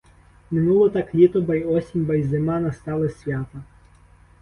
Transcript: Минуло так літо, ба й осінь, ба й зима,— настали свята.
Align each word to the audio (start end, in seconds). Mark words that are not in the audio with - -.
Минуло 0.51 0.89
так 0.89 1.15
літо, 1.15 1.41
ба 1.41 1.55
й 1.55 1.63
осінь, 1.63 2.05
ба 2.05 2.15
й 2.15 2.23
зима,— 2.23 2.59
настали 2.59 3.09
свята. 3.09 3.63